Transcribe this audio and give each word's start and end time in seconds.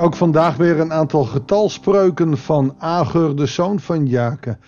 Ook 0.00 0.16
vandaag 0.16 0.56
weer 0.56 0.80
een 0.80 0.92
aantal 0.92 1.24
getalspreuken 1.24 2.38
van 2.38 2.74
Agur, 2.78 3.36
de 3.36 3.46
zoon 3.46 3.80
van 3.80 4.06
Jaken. 4.06 4.60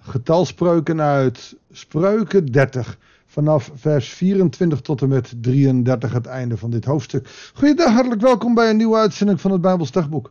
Getalspreuken 0.00 1.00
uit 1.00 1.56
Spreuken 1.70 2.46
30. 2.46 2.98
Vanaf 3.26 3.70
vers 3.74 4.08
24 4.08 4.80
tot 4.80 5.02
en 5.02 5.08
met 5.08 5.34
33 5.40 6.12
het 6.12 6.26
einde 6.26 6.56
van 6.56 6.70
dit 6.70 6.84
hoofdstuk. 6.84 7.50
Goeiedag, 7.54 7.92
hartelijk 7.92 8.20
welkom 8.20 8.54
bij 8.54 8.70
een 8.70 8.76
nieuwe 8.76 8.96
uitzending 8.96 9.40
van 9.40 9.50
het 9.50 9.60
Bijbels 9.60 9.90
Dagboek. 9.90 10.30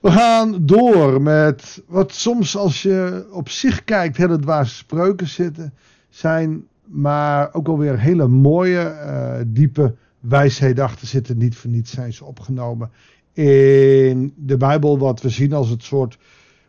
We 0.00 0.10
gaan 0.10 0.66
door 0.66 1.22
met 1.22 1.82
wat 1.86 2.12
soms 2.12 2.56
als 2.56 2.82
je 2.82 3.26
op 3.30 3.48
zich 3.48 3.84
kijkt 3.84 4.16
hele 4.16 4.38
dwaze 4.38 4.74
spreuken 4.74 5.28
zitten. 5.28 5.74
Zijn 6.08 6.66
maar 6.84 7.54
ook 7.54 7.68
alweer 7.68 7.98
hele 7.98 8.26
mooie, 8.26 8.96
uh, 9.06 9.44
diepe 9.46 9.94
wijsheden 10.20 10.84
achter 10.84 11.06
zitten. 11.06 11.38
Niet 11.38 11.56
voor 11.56 11.70
niets 11.70 11.90
zijn 11.90 12.12
ze 12.12 12.24
opgenomen 12.24 12.90
in 13.32 14.32
de 14.36 14.56
Bijbel 14.56 14.98
wat 14.98 15.20
we 15.20 15.28
zien 15.28 15.52
als 15.52 15.68
het 15.68 15.82
soort 15.82 16.18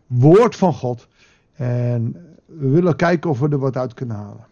woord 0.07 0.55
van 0.55 0.73
God. 0.73 1.07
En 1.53 2.15
we 2.45 2.67
willen 2.67 2.95
kijken 2.95 3.29
of 3.29 3.39
we 3.39 3.49
er 3.49 3.59
wat 3.59 3.77
uit 3.77 3.93
kunnen 3.93 4.15
halen. 4.15 4.45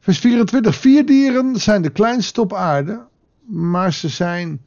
Vers 0.00 0.18
24. 0.18 0.74
Vier 0.74 1.06
dieren 1.06 1.56
zijn 1.56 1.82
de 1.82 1.90
kleinste 1.90 2.40
op 2.40 2.54
aarde, 2.54 3.06
maar 3.46 3.92
ze 3.92 4.08
zijn 4.08 4.60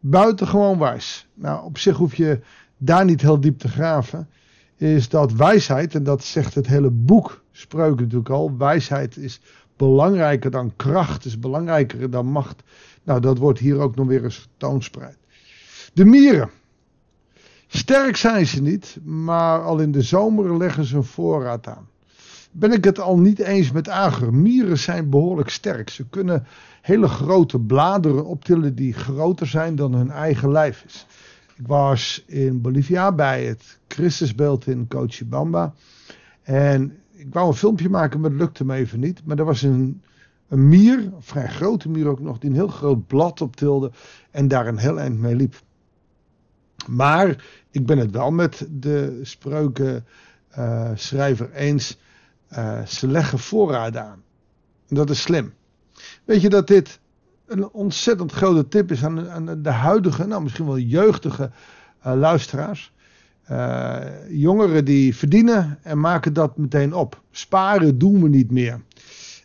buitengewoon 0.00 0.78
wijs. 0.78 1.28
Nou, 1.34 1.64
op 1.64 1.78
zich 1.78 1.96
hoef 1.96 2.14
je 2.14 2.40
daar 2.78 3.04
niet 3.04 3.20
heel 3.20 3.40
diep 3.40 3.58
te 3.58 3.68
graven. 3.68 4.28
Is 4.76 5.08
dat 5.08 5.32
wijsheid, 5.32 5.94
en 5.94 6.02
dat 6.02 6.24
zegt 6.24 6.54
het 6.54 6.66
hele 6.66 6.90
boek 6.90 7.42
Spreuken 7.52 8.02
natuurlijk 8.02 8.30
al. 8.30 8.56
Wijsheid 8.56 9.16
is 9.16 9.40
belangrijker 9.76 10.50
dan 10.50 10.72
kracht, 10.76 11.24
is 11.24 11.38
belangrijker 11.38 12.10
dan 12.10 12.26
macht. 12.26 12.62
Nou, 13.10 13.22
dat 13.22 13.38
wordt 13.38 13.58
hier 13.58 13.78
ook 13.78 13.96
nog 13.96 14.06
weer 14.06 14.24
eens 14.24 14.36
getoonspreid. 14.38 15.16
De 15.92 16.04
mieren. 16.04 16.50
Sterk 17.66 18.16
zijn 18.16 18.46
ze 18.46 18.62
niet, 18.62 18.98
maar 19.04 19.62
al 19.62 19.78
in 19.78 19.92
de 19.92 20.02
zomer 20.02 20.56
leggen 20.56 20.84
ze 20.84 20.96
een 20.96 21.04
voorraad 21.04 21.66
aan. 21.66 21.88
Ben 22.50 22.72
ik 22.72 22.84
het 22.84 22.98
al 22.98 23.18
niet 23.18 23.38
eens 23.38 23.72
met 23.72 23.88
Ager. 23.88 24.34
Mieren 24.34 24.78
zijn 24.78 25.10
behoorlijk 25.10 25.48
sterk. 25.48 25.90
Ze 25.90 26.08
kunnen 26.08 26.46
hele 26.82 27.08
grote 27.08 27.58
bladeren 27.58 28.24
optillen 28.26 28.74
die 28.74 28.92
groter 28.92 29.46
zijn 29.46 29.76
dan 29.76 29.94
hun 29.94 30.10
eigen 30.10 30.52
lijf 30.52 30.84
is. 30.86 31.06
Ik 31.56 31.66
was 31.66 32.24
in 32.26 32.60
Bolivia 32.60 33.12
bij 33.12 33.44
het 33.44 33.78
Christusbeeld 33.88 34.66
in 34.66 34.88
Cochabamba. 34.88 35.74
En 36.42 36.96
ik 37.12 37.26
wou 37.32 37.48
een 37.48 37.54
filmpje 37.54 37.88
maken, 37.88 38.20
maar 38.20 38.30
dat 38.30 38.38
lukte 38.38 38.64
me 38.64 38.74
even 38.74 39.00
niet. 39.00 39.20
Maar 39.24 39.38
er 39.38 39.44
was 39.44 39.62
een, 39.62 40.02
een 40.50 40.68
mier, 40.68 40.98
een 40.98 41.14
vrij 41.18 41.48
grote 41.48 41.88
mier 41.88 42.08
ook 42.08 42.20
nog, 42.20 42.38
die 42.38 42.50
een 42.50 42.56
heel 42.56 42.68
groot 42.68 43.06
blad 43.06 43.40
optilde 43.40 43.90
en 44.30 44.48
daar 44.48 44.66
een 44.66 44.78
heel 44.78 45.00
eind 45.00 45.18
mee 45.18 45.36
liep. 45.36 45.54
Maar 46.86 47.44
ik 47.70 47.86
ben 47.86 47.98
het 47.98 48.10
wel 48.10 48.30
met 48.30 48.66
de 48.70 49.20
spreukenschrijver 49.22 51.50
uh, 51.50 51.60
eens. 51.60 51.98
Uh, 52.52 52.84
ze 52.84 53.08
leggen 53.08 53.38
voorraden 53.38 54.04
aan. 54.04 54.22
Dat 54.88 55.10
is 55.10 55.22
slim. 55.22 55.52
Weet 56.24 56.40
je 56.40 56.48
dat 56.48 56.66
dit 56.66 57.00
een 57.46 57.68
ontzettend 57.68 58.32
grote 58.32 58.68
tip 58.68 58.90
is 58.90 59.04
aan, 59.04 59.30
aan 59.30 59.62
de 59.62 59.70
huidige, 59.70 60.26
nou 60.26 60.42
misschien 60.42 60.66
wel 60.66 60.78
jeugdige 60.78 61.50
uh, 62.06 62.12
luisteraars. 62.14 62.92
Jongeren 64.28 64.84
die 64.84 65.16
verdienen 65.16 65.78
en 65.82 66.00
maken 66.00 66.32
dat 66.32 66.56
meteen 66.56 66.94
op. 66.94 67.22
Sparen 67.30 67.98
doen 67.98 68.22
we 68.22 68.28
niet 68.28 68.50
meer. 68.50 68.80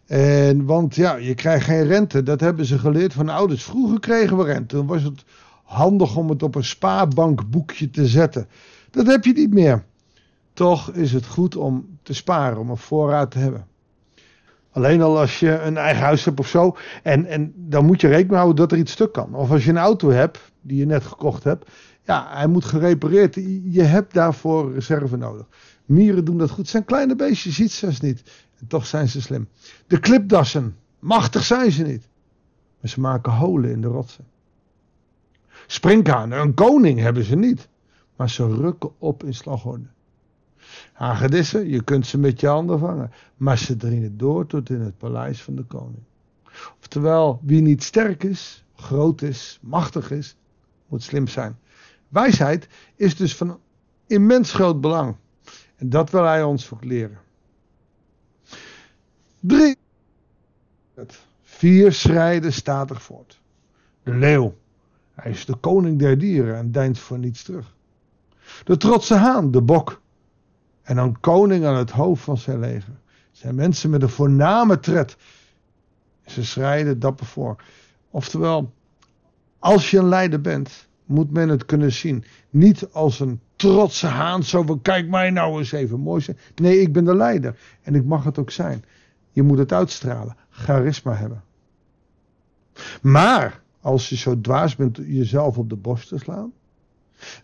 En, 0.05 0.65
want 0.65 0.95
ja, 0.95 1.15
je 1.15 1.33
krijgt 1.33 1.65
geen 1.65 1.87
rente. 1.87 2.23
Dat 2.23 2.39
hebben 2.39 2.65
ze 2.65 2.79
geleerd 2.79 3.13
van 3.13 3.25
de 3.25 3.31
ouders. 3.31 3.63
Vroeger 3.63 3.99
kregen 3.99 4.37
we 4.37 4.43
rente. 4.43 4.75
Dan 4.75 4.87
was 4.87 5.03
het 5.03 5.23
handig 5.63 6.15
om 6.15 6.29
het 6.29 6.43
op 6.43 6.55
een 6.55 6.63
spaarbankboekje 6.63 7.89
te 7.89 8.07
zetten. 8.07 8.47
Dat 8.91 9.07
heb 9.07 9.25
je 9.25 9.33
niet 9.33 9.53
meer. 9.53 9.83
Toch 10.53 10.91
is 10.91 11.13
het 11.13 11.25
goed 11.25 11.55
om 11.55 11.97
te 12.03 12.13
sparen, 12.13 12.57
om 12.57 12.69
een 12.69 12.77
voorraad 12.77 13.31
te 13.31 13.39
hebben. 13.39 13.67
Alleen 14.71 15.01
al 15.01 15.19
als 15.19 15.39
je 15.39 15.59
een 15.59 15.77
eigen 15.77 16.03
huis 16.03 16.25
hebt 16.25 16.39
of 16.39 16.47
zo. 16.47 16.77
En, 17.03 17.25
en 17.25 17.53
dan 17.55 17.85
moet 17.85 18.01
je 18.01 18.07
rekening 18.07 18.35
houden 18.35 18.55
dat 18.55 18.71
er 18.71 18.77
iets 18.77 18.91
stuk 18.91 19.11
kan. 19.11 19.35
Of 19.35 19.51
als 19.51 19.63
je 19.63 19.69
een 19.69 19.77
auto 19.77 20.09
hebt, 20.09 20.39
die 20.61 20.77
je 20.77 20.85
net 20.85 21.03
gekocht 21.03 21.43
hebt. 21.43 21.69
Ja, 22.03 22.27
hij 22.29 22.47
moet 22.47 22.65
gerepareerd. 22.65 23.35
Je 23.63 23.81
hebt 23.81 24.13
daarvoor 24.13 24.73
reserve 24.73 25.17
nodig. 25.17 25.45
Mieren 25.85 26.25
doen 26.25 26.37
dat 26.37 26.49
goed. 26.49 26.57
Het 26.57 26.69
zijn 26.69 26.85
kleine 26.85 27.15
beestjes, 27.15 27.57
je 27.57 27.63
ziet 27.63 27.71
ze 27.71 28.05
niet. 28.05 28.23
Toch 28.67 28.85
zijn 28.85 29.07
ze 29.07 29.21
slim. 29.21 29.47
De 29.87 29.99
klipdassen, 29.99 30.75
machtig 30.99 31.43
zijn 31.43 31.71
ze 31.71 31.83
niet. 31.83 32.07
Maar 32.81 32.89
ze 32.89 32.99
maken 32.99 33.31
holen 33.31 33.71
in 33.71 33.81
de 33.81 33.87
rotsen. 33.87 34.25
Sprinkhanen, 35.67 36.39
een 36.39 36.53
koning 36.53 36.99
hebben 36.99 37.23
ze 37.23 37.35
niet. 37.35 37.67
Maar 38.15 38.29
ze 38.29 38.47
rukken 38.47 38.91
op 38.97 39.23
in 39.23 39.33
slagorde. 39.33 39.87
Hagedissen, 40.93 41.69
je 41.69 41.83
kunt 41.83 42.07
ze 42.07 42.17
met 42.17 42.39
je 42.39 42.47
handen 42.47 42.79
vangen. 42.79 43.11
Maar 43.37 43.57
ze 43.57 43.75
dringen 43.75 44.17
door 44.17 44.45
tot 44.45 44.69
in 44.69 44.81
het 44.81 44.97
paleis 44.97 45.41
van 45.41 45.55
de 45.55 45.63
koning. 45.63 46.03
Oftewel, 46.79 47.39
wie 47.43 47.61
niet 47.61 47.83
sterk 47.83 48.23
is, 48.23 48.65
groot 48.75 49.21
is, 49.21 49.59
machtig 49.61 50.11
is, 50.11 50.35
moet 50.87 51.03
slim 51.03 51.27
zijn. 51.27 51.57
Wijsheid 52.07 52.67
is 52.95 53.15
dus 53.15 53.35
van 53.35 53.59
immens 54.07 54.53
groot 54.53 54.81
belang. 54.81 55.15
En 55.75 55.89
dat 55.89 56.09
wil 56.09 56.23
hij 56.23 56.43
ons 56.43 56.71
ook 56.71 56.83
leren. 56.83 57.19
Drie. 59.47 59.77
Vier 61.41 61.93
schrijden 61.93 62.53
statig 62.53 63.01
voort. 63.01 63.39
De 64.03 64.13
leeuw. 64.13 64.55
Hij 65.13 65.31
is 65.31 65.45
de 65.45 65.55
koning 65.55 65.99
der 65.99 66.17
dieren 66.17 66.55
en 66.55 66.71
deint 66.71 66.99
voor 66.99 67.19
niets 67.19 67.43
terug. 67.43 67.75
De 68.63 68.77
trotse 68.77 69.13
haan, 69.15 69.51
de 69.51 69.61
bok. 69.61 70.01
En 70.83 70.95
dan 70.95 71.19
koning 71.19 71.65
aan 71.65 71.75
het 71.75 71.91
hoofd 71.91 72.23
van 72.23 72.37
zijn 72.37 72.59
leger. 72.59 72.93
Zijn 73.31 73.55
mensen 73.55 73.89
met 73.89 74.01
een 74.01 74.09
voorname 74.09 74.79
tred. 74.79 75.17
Ze 76.25 76.45
schrijden 76.45 76.99
dapper 76.99 77.25
voor. 77.25 77.63
Oftewel, 78.09 78.73
als 79.59 79.91
je 79.91 79.97
een 79.97 80.09
leider 80.09 80.41
bent, 80.41 80.87
moet 81.05 81.31
men 81.31 81.49
het 81.49 81.65
kunnen 81.65 81.91
zien. 81.91 82.23
Niet 82.49 82.87
als 82.91 83.19
een 83.19 83.39
trotse 83.55 84.07
haan, 84.07 84.43
zo 84.43 84.63
van 84.63 84.81
kijk 84.81 85.09
mij 85.09 85.29
nou 85.29 85.57
eens 85.57 85.71
even 85.71 85.99
mooi 85.99 86.21
zijn. 86.21 86.37
Nee, 86.55 86.81
ik 86.81 86.93
ben 86.93 87.05
de 87.05 87.15
leider 87.15 87.57
en 87.81 87.95
ik 87.95 88.05
mag 88.05 88.23
het 88.23 88.39
ook 88.39 88.51
zijn. 88.51 88.83
Je 89.35 89.43
moet 89.43 89.57
het 89.57 89.73
uitstralen, 89.73 90.35
charisma 90.49 91.13
hebben. 91.13 91.43
Maar 93.01 93.61
als 93.81 94.09
je 94.09 94.15
zo 94.15 94.41
dwaas 94.41 94.75
bent 94.75 94.97
jezelf 94.97 95.57
op 95.57 95.69
de 95.69 95.75
borst 95.75 96.07
te 96.07 96.17
slaan, 96.17 96.53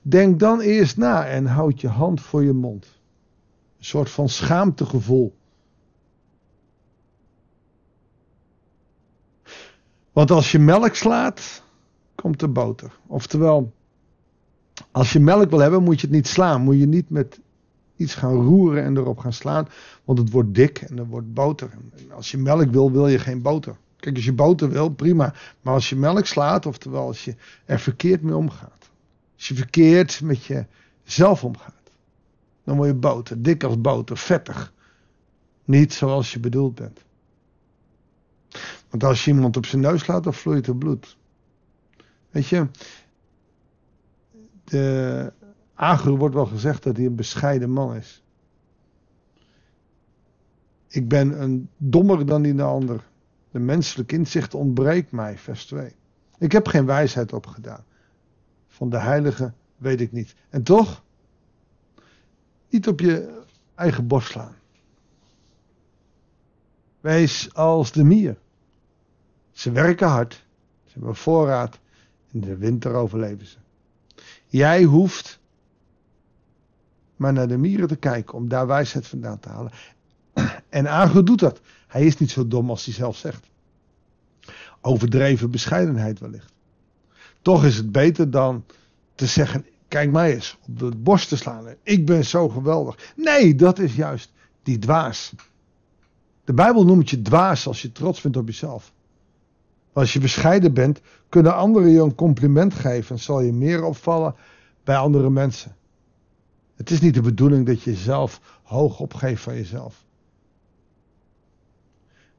denk 0.02 0.40
dan 0.40 0.60
eerst 0.60 0.98
na 0.98 1.28
en 1.28 1.46
houd 1.46 1.82
je 1.82 1.88
hand 1.88 2.22
voor 2.22 2.44
je 2.44 2.54
mond. 2.54 2.86
Een 3.78 3.86
soort 3.86 4.10
van 4.10 4.30
schaamtegevoel. 4.30 5.36
Want 10.12 10.32
als 10.32 10.52
je 10.52 10.60
melk 10.60 10.96
slaat, 10.96 11.64
komt 12.16 12.42
er 12.42 12.52
boter. 12.52 13.00
Oftewel, 13.08 13.74
als 14.92 15.14
je 15.14 15.20
melk 15.20 15.50
wil 15.50 15.60
hebben, 15.60 15.84
moet 15.84 16.02
je 16.02 16.08
het 16.08 16.16
niet 16.16 16.28
slaan. 16.28 16.62
Moet 16.62 16.80
je 16.80 16.88
niet 16.88 17.10
met 17.10 17.41
iets 18.02 18.16
gaan 18.16 18.34
roeren 18.34 18.84
en 18.84 18.98
erop 18.98 19.18
gaan 19.18 19.34
slaan. 19.34 19.68
Want 20.04 20.20
het 20.20 20.30
wordt 20.30 20.54
dik 20.54 20.78
en 20.78 20.98
er 20.98 21.08
wordt 21.08 21.34
boter. 21.34 21.70
Als 22.10 22.32
je 22.32 22.38
melk 22.38 22.72
wil, 22.72 22.92
wil 22.92 23.08
je 23.08 23.20
geen 23.20 23.42
boter. 23.42 23.76
Kijk, 24.00 24.16
als 24.16 24.26
je 24.26 24.34
boter 24.34 24.70
wil, 24.70 24.90
prima. 24.90 25.34
Maar 25.62 25.74
als 25.74 25.90
je 25.90 25.96
melk 25.96 26.26
slaat, 26.26 26.66
oftewel 26.66 27.08
als 27.08 27.26
je 27.26 27.36
er 27.66 27.80
verkeerd 27.80 28.22
mee 28.22 28.36
omgaat. 28.36 28.90
Als 29.36 29.48
je 29.48 29.56
verkeerd 29.56 30.22
met 30.22 30.46
jezelf 30.46 31.44
omgaat. 31.44 31.92
Dan 32.64 32.76
word 32.76 32.88
je 32.88 32.96
boter. 32.96 33.42
Dik 33.42 33.64
als 33.64 33.82
boter. 33.82 34.18
Vettig. 34.18 34.74
Niet 35.66 35.94
zoals 35.94 36.32
je 36.32 36.40
bedoeld 36.40 36.76
bent. 36.76 37.00
Want 38.90 39.04
als 39.04 39.26
je 39.26 39.32
iemand 39.32 39.58
op 39.58 39.66
zijn 39.66 39.82
neus 39.82 40.02
slaat, 40.02 40.24
dan 40.24 40.34
vloeit 40.34 40.68
er 40.68 40.76
bloed. 40.76 41.18
Weet 42.30 42.48
je, 42.48 42.68
de 44.64 45.34
Agur 45.82 46.18
wordt 46.18 46.36
wel 46.36 46.46
gezegd 46.46 46.84
dat 46.84 46.98
hij 46.98 47.06
een 47.06 47.16
bescheiden 47.16 47.70
man 47.70 47.96
is. 47.96 48.24
Ik 50.88 51.08
ben 51.08 51.42
een 51.42 51.70
dommer 51.78 52.26
dan 52.26 52.42
die 52.42 52.56
de 52.56 52.64
ander. 52.64 53.08
De 53.52 53.60
menselijke 53.60 54.16
inzicht 54.16 54.54
ontbreekt 54.54 55.12
mij, 55.12 55.38
vers 55.38 55.66
2. 55.66 55.96
Ik 56.38 56.52
heb 56.52 56.68
geen 56.68 56.86
wijsheid 56.86 57.34
opgedaan. 57.34 57.84
Van 58.68 58.90
de 58.90 58.98
heilige 59.00 59.54
weet 59.78 60.02
ik 60.02 60.12
niet. 60.12 60.36
En 60.50 60.64
toch, 60.64 61.04
niet 62.70 62.88
op 62.88 63.00
je 63.00 63.44
eigen 63.76 64.08
borst 64.08 64.32
slaan. 64.32 64.56
Wees 67.00 67.54
als 67.54 67.92
de 67.92 68.04
mier. 68.04 68.38
Ze 69.52 69.72
werken 69.72 70.08
hard. 70.08 70.34
Ze 70.84 70.92
hebben 70.94 71.16
voorraad. 71.16 71.80
In 72.32 72.42
de 72.42 72.58
winter 72.58 72.94
overleven 72.94 73.48
ze. 73.48 73.58
Jij 74.48 74.84
hoeft 74.84 75.40
maar 77.22 77.34
naar 77.34 77.48
de 77.48 77.58
mieren 77.58 77.88
te 77.88 77.96
kijken 77.96 78.34
om 78.34 78.48
daar 78.50 78.68
wijsheid 78.68 79.08
vandaan 79.08 79.40
te 79.40 79.50
halen. 79.50 79.72
En 80.70 80.88
Agur 80.90 81.26
doet 81.26 81.40
dat. 81.40 81.62
Hij 81.88 82.06
is 82.06 82.18
niet 82.18 82.32
zo 82.32 82.48
dom 82.48 82.70
als 82.70 82.86
hij 82.86 82.94
zelf 82.94 83.18
zegt. 83.18 83.50
Overdreven 84.82 85.52
bescheidenheid 85.52 86.20
wellicht. 86.20 86.54
Toch 87.42 87.66
is 87.66 87.78
het 87.78 87.92
beter 87.92 88.32
dan 88.32 88.66
te 89.16 89.26
zeggen: 89.26 89.66
kijk 89.88 90.12
mij 90.12 90.34
eens 90.34 90.58
op 90.68 90.80
de 90.80 90.96
borst 90.98 91.30
te 91.30 91.38
slaan. 91.38 91.66
Ik 91.84 92.06
ben 92.06 92.26
zo 92.26 92.50
geweldig. 92.50 93.14
Nee, 93.16 93.56
dat 93.56 93.80
is 93.80 93.96
juist 93.96 94.32
die 94.64 94.80
dwaas. 94.80 95.34
De 96.44 96.54
Bijbel 96.54 96.86
noemt 96.86 97.10
je 97.10 97.22
dwaas 97.22 97.68
als 97.68 97.82
je 97.82 97.92
trots 97.92 98.22
bent 98.22 98.38
op 98.38 98.48
jezelf. 98.48 98.94
Als 99.94 100.14
je 100.14 100.20
bescheiden 100.20 100.74
bent, 100.74 101.02
kunnen 101.30 101.56
anderen 101.56 101.90
je 101.90 102.02
een 102.02 102.16
compliment 102.16 102.74
geven 102.74 103.16
en 103.16 103.22
zal 103.22 103.42
je 103.42 103.54
meer 103.54 103.84
opvallen 103.84 104.36
bij 104.84 104.98
andere 104.98 105.30
mensen. 105.30 105.76
Het 106.82 106.92
is 106.92 107.02
niet 107.02 107.14
de 107.14 107.22
bedoeling 107.22 107.66
dat 107.66 107.82
je 107.82 107.92
jezelf 107.92 108.60
hoog 108.64 109.00
opgeeft 109.00 109.44
van 109.44 109.56
jezelf. 109.56 110.06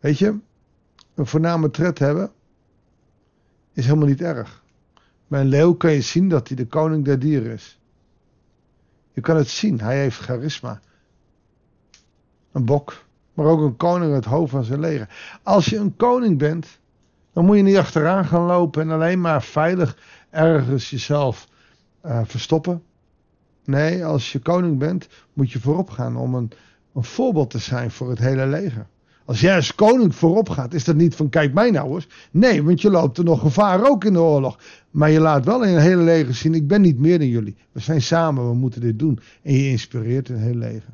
Weet 0.01 0.19
je, 0.19 0.39
een 1.15 1.27
voorname 1.27 1.71
tred 1.71 1.99
hebben 1.99 2.33
is 3.73 3.85
helemaal 3.85 4.09
niet 4.09 4.21
erg. 4.21 4.63
Bij 5.27 5.41
een 5.41 5.47
leeuw 5.47 5.75
kan 5.75 5.93
je 5.93 6.01
zien 6.01 6.29
dat 6.29 6.49
hij 6.49 6.57
de 6.57 6.67
koning 6.67 7.05
der 7.05 7.19
dieren 7.19 7.53
is. 7.53 7.81
Je 9.13 9.21
kan 9.21 9.37
het 9.37 9.49
zien, 9.49 9.81
hij 9.81 9.99
heeft 9.99 10.19
charisma. 10.19 10.81
Een 12.53 12.65
bok, 12.65 13.05
maar 13.35 13.47
ook 13.47 13.61
een 13.61 13.77
koning 13.77 14.15
het 14.15 14.25
hoofd 14.25 14.51
van 14.51 14.65
zijn 14.65 14.81
leger. 14.81 15.39
Als 15.43 15.67
je 15.67 15.77
een 15.77 15.97
koning 15.97 16.39
bent, 16.39 16.79
dan 17.33 17.45
moet 17.45 17.57
je 17.57 17.63
niet 17.63 17.77
achteraan 17.77 18.25
gaan 18.25 18.47
lopen 18.47 18.83
en 18.83 18.91
alleen 18.91 19.21
maar 19.21 19.43
veilig 19.43 19.99
ergens 20.31 20.91
jezelf 20.91 21.49
uh, 22.05 22.21
verstoppen. 22.25 22.83
Nee, 23.65 24.05
als 24.05 24.33
je 24.33 24.39
koning 24.39 24.79
bent, 24.79 25.09
moet 25.33 25.53
je 25.53 25.61
voorop 25.61 25.91
gaan 25.91 26.17
om 26.17 26.35
een, 26.35 26.51
een 26.95 27.05
voorbeeld 27.05 27.51
te 27.51 27.59
zijn 27.59 27.91
voor 27.91 28.11
het 28.11 28.19
hele 28.19 28.47
leger. 28.47 28.87
Als 29.25 29.41
jij 29.41 29.55
als 29.57 29.75
koning 29.75 30.15
voorop 30.15 30.49
gaat, 30.49 30.75
is 30.75 30.85
dat 30.85 30.97
niet 30.97 31.15
van 31.15 31.29
kijk 31.29 31.55
mij 31.55 31.71
nou 31.71 31.95
eens. 31.95 32.09
Nee, 32.31 32.63
want 32.63 32.81
je 32.81 32.91
loopt 32.91 33.19
er 33.19 33.25
nog 33.25 33.41
gevaar 33.41 33.89
ook 33.91 34.05
in 34.05 34.13
de 34.13 34.21
oorlog. 34.21 34.59
Maar 34.91 35.11
je 35.11 35.21
laat 35.21 35.45
wel 35.45 35.65
in 35.65 35.75
een 35.75 35.81
hele 35.81 36.03
leger 36.03 36.35
zien, 36.35 36.55
ik 36.55 36.67
ben 36.67 36.81
niet 36.81 36.99
meer 36.99 37.19
dan 37.19 37.29
jullie. 37.29 37.57
We 37.73 37.81
zijn 37.81 38.03
samen, 38.03 38.49
we 38.49 38.55
moeten 38.55 38.81
dit 38.81 38.99
doen. 38.99 39.19
En 39.43 39.53
je 39.53 39.69
inspireert 39.69 40.29
een 40.29 40.37
hele 40.37 40.59
leger. 40.59 40.91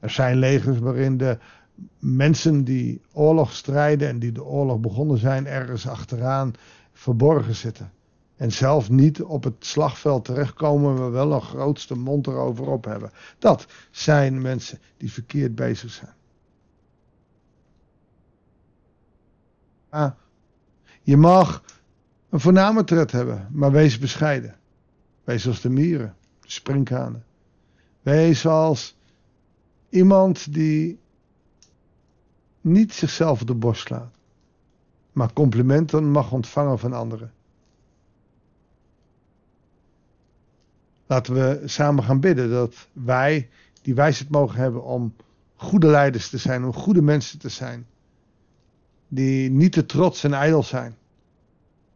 Er 0.00 0.10
zijn 0.10 0.38
legers 0.38 0.78
waarin 0.78 1.16
de 1.16 1.38
mensen 1.98 2.64
die 2.64 3.00
oorlog 3.12 3.52
strijden 3.52 4.08
en 4.08 4.18
die 4.18 4.32
de 4.32 4.44
oorlog 4.44 4.80
begonnen 4.80 5.18
zijn, 5.18 5.46
ergens 5.46 5.88
achteraan 5.88 6.52
verborgen 6.92 7.54
zitten. 7.54 7.90
En 8.36 8.52
zelf 8.52 8.90
niet 8.90 9.22
op 9.22 9.44
het 9.44 9.54
slagveld 9.58 10.24
terechtkomen, 10.24 10.94
maar 10.94 11.10
wel 11.10 11.32
een 11.32 11.40
grootste 11.40 11.94
mond 11.94 12.26
erover 12.26 12.66
op 12.66 12.84
hebben. 12.84 13.10
Dat 13.38 13.66
zijn 13.90 14.42
mensen 14.42 14.78
die 14.96 15.12
verkeerd 15.12 15.54
bezig 15.54 15.90
zijn. 15.90 16.14
Ah, 19.88 20.12
je 21.02 21.16
mag 21.16 21.62
een 22.28 22.40
voorname 22.40 22.84
tred 22.84 23.12
hebben, 23.12 23.48
maar 23.50 23.72
wees 23.72 23.98
bescheiden. 23.98 24.56
Wees 25.24 25.46
als 25.46 25.60
de 25.60 25.70
mieren, 25.70 26.16
de 26.40 26.50
sprinkhanen. 26.50 27.24
Wees 28.02 28.46
als 28.46 28.96
iemand 29.88 30.52
die 30.52 30.98
niet 32.60 32.92
zichzelf 32.92 33.40
op 33.40 33.46
de 33.46 33.54
borst 33.54 33.86
slaat, 33.86 34.14
maar 35.12 35.32
complimenten 35.32 36.10
mag 36.10 36.32
ontvangen 36.32 36.78
van 36.78 36.92
anderen. 36.92 37.32
Laten 41.06 41.34
we 41.34 41.62
samen 41.64 42.04
gaan 42.04 42.20
bidden 42.20 42.50
dat 42.50 42.74
wij 42.92 43.48
die 43.82 43.94
wijsheid 43.94 44.30
mogen 44.30 44.58
hebben 44.58 44.84
om 44.84 45.14
goede 45.56 45.86
leiders 45.86 46.28
te 46.28 46.38
zijn, 46.38 46.64
om 46.64 46.72
goede 46.72 47.02
mensen 47.02 47.38
te 47.38 47.48
zijn. 47.48 47.86
Die 49.08 49.50
niet 49.50 49.72
te 49.72 49.86
trots 49.86 50.24
en 50.24 50.32
ijdel 50.32 50.62
zijn, 50.62 50.96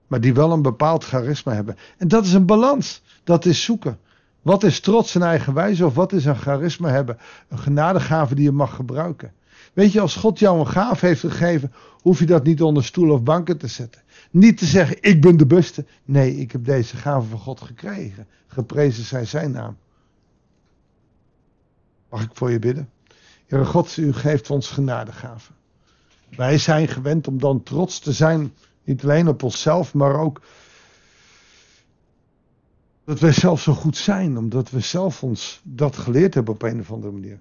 maar 0.07 0.21
die 0.21 0.35
wel 0.35 0.53
een 0.53 0.63
bepaald 0.63 1.05
charisma 1.05 1.53
hebben. 1.53 1.77
En 1.99 2.09
dat 2.09 2.25
is 2.25 2.33
een 2.33 2.47
balans, 2.47 3.03
dat 3.25 3.45
is 3.45 3.65
zoeken. 3.65 3.99
Wat 4.43 4.63
is 4.63 4.81
trots 4.81 5.15
en 5.15 5.23
eigenwijze 5.23 5.87
of 5.87 5.95
wat 5.95 6.13
is 6.13 6.25
een 6.25 6.37
charisma 6.37 6.89
hebben? 6.89 7.19
Een 7.49 7.59
genadegave 7.59 8.35
die 8.35 8.45
je 8.45 8.53
mag 8.53 8.75
gebruiken. 8.75 9.33
Weet 9.73 9.93
je, 9.93 10.01
als 10.01 10.17
God 10.17 10.39
jou 10.39 10.59
een 10.59 10.67
gaaf 10.67 11.01
heeft 11.01 11.21
gegeven, 11.21 11.73
hoef 12.01 12.19
je 12.19 12.27
dat 12.27 12.45
niet 12.45 12.63
onder 12.63 12.85
stoel 12.85 13.11
of 13.11 13.23
banken 13.23 13.59
te 13.59 13.67
zetten. 13.67 14.03
Niet 14.31 14.59
te 14.59 14.67
zeggen, 14.67 14.97
ik 15.01 15.21
ben 15.21 15.37
de 15.37 15.47
beste. 15.47 15.85
Nee, 16.05 16.37
ik 16.37 16.53
heb 16.53 16.65
deze 16.65 16.97
gave 16.97 17.29
van 17.29 17.39
God 17.39 17.61
gekregen. 17.61 18.27
Geprezen 18.47 19.05
zij 19.05 19.25
zijn 19.25 19.51
naam. 19.51 19.77
Mag 22.09 22.23
ik 22.23 22.31
voor 22.33 22.51
je 22.51 22.59
bidden? 22.59 22.91
Heere 23.47 23.65
God, 23.65 23.97
u 23.97 24.13
geeft 24.13 24.51
ons 24.51 24.69
genadegaven. 24.71 25.55
Wij 26.37 26.59
zijn 26.59 26.89
gewend 26.89 27.29
om 27.29 27.39
dan 27.39 27.63
trots 27.63 27.99
te 27.99 28.13
zijn, 28.13 28.53
niet 28.85 29.03
alleen 29.03 29.29
op 29.29 29.43
onszelf, 29.43 29.95
maar 29.95 30.15
ook 30.15 30.43
dat 33.05 33.21
wij 33.21 33.33
zelf 33.33 33.61
zo 33.61 33.73
goed 33.73 33.97
zijn, 33.97 34.39
omdat 34.39 34.71
we 34.71 34.81
zelf 34.81 35.23
ons 35.23 35.61
dat 35.65 35.97
geleerd 35.97 36.35
hebben 36.35 36.55
op 36.55 36.63
een 36.63 36.81
of 36.81 36.93
andere 36.93 37.13
manier. 37.13 37.41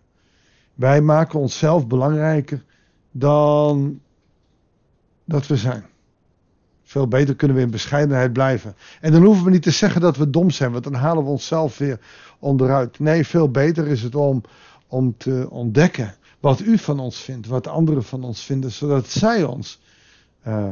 Wij 0.74 1.01
maken 1.01 1.39
onszelf 1.39 1.88
belangrijker 1.88 2.63
dan 3.12 4.01
dat 5.25 5.47
we 5.47 5.57
zijn. 5.57 5.86
Veel 6.89 7.07
beter 7.07 7.36
kunnen 7.36 7.57
we 7.57 7.63
in 7.63 7.71
bescheidenheid 7.71 8.33
blijven. 8.33 8.75
En 9.01 9.12
dan 9.12 9.24
hoeven 9.24 9.45
we 9.45 9.51
niet 9.51 9.62
te 9.62 9.71
zeggen 9.71 10.01
dat 10.01 10.18
we 10.18 10.30
dom 10.30 10.50
zijn, 10.50 10.71
want 10.71 10.83
dan 10.83 10.94
halen 10.94 11.24
we 11.24 11.30
onszelf 11.30 11.77
weer 11.77 12.00
onderuit. 12.39 13.00
Nee, 13.00 13.25
veel 13.25 13.51
beter 13.51 13.88
is 13.88 14.01
het 14.01 14.15
om, 14.15 14.41
om 14.88 15.18
te 15.18 15.47
ontdekken 15.50 16.15
wat 16.39 16.59
u 16.59 16.77
van 16.77 17.00
ons 17.00 17.18
vindt, 17.18 17.47
wat 17.47 17.68
anderen 17.68 18.03
van 18.03 18.24
ons 18.24 18.44
vinden, 18.44 18.71
zodat 18.71 19.09
zij 19.09 19.44
ons, 19.44 19.81
uh, 20.47 20.71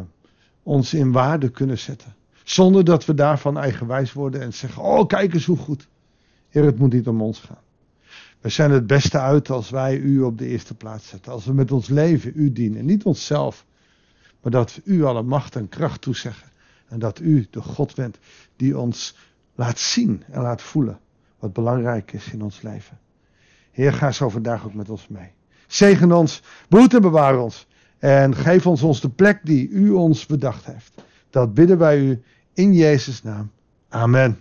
ons 0.63 0.93
in 0.93 1.11
waarde 1.11 1.49
kunnen 1.49 1.77
zetten. 1.77 2.15
Zonder 2.43 2.83
dat 2.83 3.05
we 3.05 3.13
daarvan 3.13 3.57
eigenwijs 3.57 4.13
worden 4.13 4.41
en 4.41 4.53
zeggen: 4.53 4.83
Oh, 4.83 5.07
kijk 5.07 5.33
eens 5.33 5.45
hoe 5.45 5.57
goed. 5.57 5.87
Heer, 6.49 6.63
het 6.63 6.79
moet 6.79 6.93
niet 6.93 7.07
om 7.07 7.21
ons 7.21 7.39
gaan. 7.39 7.61
We 8.41 8.49
zijn 8.49 8.71
het 8.71 8.87
beste 8.87 9.19
uit 9.19 9.49
als 9.49 9.69
wij 9.69 9.97
u 9.97 10.21
op 10.21 10.37
de 10.37 10.47
eerste 10.47 10.73
plaats 10.73 11.07
zetten. 11.07 11.31
Als 11.31 11.45
we 11.45 11.53
met 11.53 11.71
ons 11.71 11.87
leven 11.87 12.31
u 12.35 12.51
dienen. 12.51 12.85
Niet 12.85 13.03
onszelf, 13.03 13.65
maar 14.41 14.51
dat 14.51 14.75
we 14.75 14.81
u 14.85 15.03
alle 15.03 15.23
macht 15.23 15.55
en 15.55 15.69
kracht 15.69 16.01
toezeggen. 16.01 16.47
En 16.87 16.99
dat 16.99 17.19
u 17.19 17.47
de 17.49 17.61
God 17.61 17.95
bent 17.95 18.17
die 18.55 18.77
ons 18.77 19.15
laat 19.55 19.79
zien 19.79 20.23
en 20.31 20.41
laat 20.41 20.61
voelen 20.61 20.99
wat 21.39 21.53
belangrijk 21.53 22.13
is 22.13 22.31
in 22.31 22.41
ons 22.41 22.61
leven. 22.61 22.99
Heer, 23.71 23.93
ga 23.93 24.11
zo 24.11 24.29
vandaag 24.29 24.65
ook 24.65 24.73
met 24.73 24.89
ons 24.89 25.07
mee. 25.07 25.31
Zegen 25.67 26.11
ons, 26.11 26.41
behoed 26.69 26.93
en 26.93 27.01
bewaar 27.01 27.39
ons. 27.39 27.67
En 27.99 28.35
geef 28.35 28.67
ons 28.67 28.81
ons 28.81 29.01
de 29.01 29.09
plek 29.09 29.39
die 29.43 29.69
u 29.69 29.91
ons 29.91 30.25
bedacht 30.25 30.65
heeft. 30.65 30.93
Dat 31.29 31.53
bidden 31.53 31.77
wij 31.77 31.99
u 31.99 32.23
in 32.53 32.73
Jezus' 32.73 33.23
naam. 33.23 33.51
Amen. 33.89 34.39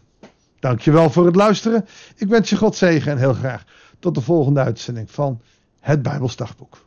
Dankjewel 0.60 1.10
voor 1.10 1.26
het 1.26 1.36
luisteren. 1.36 1.86
Ik 2.16 2.28
wens 2.28 2.50
je 2.50 2.56
God 2.56 2.76
zegen 2.76 3.12
en 3.12 3.18
heel 3.18 3.34
graag 3.34 3.64
tot 3.98 4.14
de 4.14 4.20
volgende 4.20 4.60
uitzending 4.60 5.10
van 5.10 5.40
het 5.80 6.02
Bijbelsdagboek. 6.02 6.84